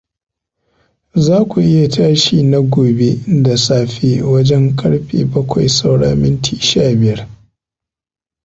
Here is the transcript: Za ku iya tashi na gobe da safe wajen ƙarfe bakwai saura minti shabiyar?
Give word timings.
Za 1.25 1.37
ku 1.49 1.57
iya 1.69 1.85
tashi 1.95 2.37
na 2.51 2.59
gobe 2.73 3.19
da 3.43 3.57
safe 3.57 4.21
wajen 4.23 4.75
ƙarfe 4.75 5.23
bakwai 5.31 5.69
saura 5.69 6.15
minti 6.15 6.55
shabiyar? 6.69 7.27